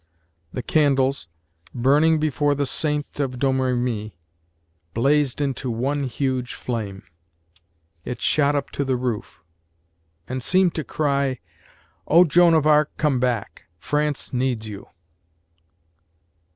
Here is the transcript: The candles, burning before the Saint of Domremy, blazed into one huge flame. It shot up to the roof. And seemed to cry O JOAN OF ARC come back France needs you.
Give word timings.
The 0.51 0.63
candles, 0.63 1.27
burning 1.75 2.17
before 2.17 2.55
the 2.55 2.65
Saint 2.65 3.19
of 3.19 3.37
Domremy, 3.37 4.15
blazed 4.95 5.39
into 5.39 5.69
one 5.69 6.05
huge 6.05 6.55
flame. 6.55 7.03
It 8.03 8.19
shot 8.19 8.55
up 8.55 8.71
to 8.71 8.83
the 8.83 8.95
roof. 8.97 9.43
And 10.27 10.41
seemed 10.41 10.73
to 10.73 10.83
cry 10.83 11.37
O 12.07 12.23
JOAN 12.23 12.55
OF 12.55 12.65
ARC 12.65 12.97
come 12.97 13.19
back 13.19 13.65
France 13.77 14.33
needs 14.33 14.67
you. 14.67 14.87